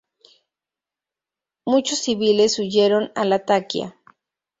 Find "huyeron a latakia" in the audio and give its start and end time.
2.57-3.95